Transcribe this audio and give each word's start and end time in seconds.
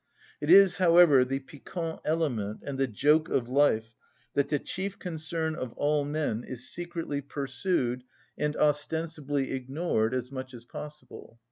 It 0.41 0.49
is, 0.49 0.77
however, 0.77 1.23
the 1.23 1.41
piquant 1.41 1.99
element 2.05 2.63
and 2.65 2.79
the 2.79 2.87
joke 2.87 3.29
of 3.29 3.47
life 3.47 3.93
that 4.33 4.49
the 4.49 4.57
chief 4.57 4.97
concern 4.97 5.53
of 5.53 5.73
all 5.73 6.05
men 6.05 6.43
is 6.43 6.67
secretly 6.67 7.21
pursued 7.21 8.03
and 8.35 8.57
ostensibly 8.57 9.51
ignored 9.51 10.15
as 10.15 10.31
much 10.31 10.55
as 10.55 10.65
possible. 10.65 11.39